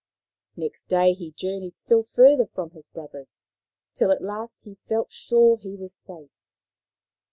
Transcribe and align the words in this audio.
Next 0.55 0.85
day 0.85 1.13
he 1.13 1.29
journeyed 1.37 1.77
still 1.77 2.07
further 2.15 2.47
from 2.47 2.71
his 2.71 2.87
brothers, 2.87 3.43
till 3.93 4.09
at 4.11 4.23
last 4.23 4.61
he 4.63 4.77
felt 4.89 5.11
sure 5.11 5.57
he 5.57 5.75
was 5.75 5.93
safe. 5.93 6.31